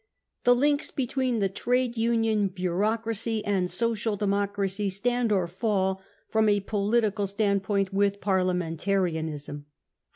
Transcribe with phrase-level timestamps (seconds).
[0.45, 6.59] The links between the trade union bureaucracy and Social Democracy stand or fall, from a
[6.59, 9.65] political stand point, with parliamentarism.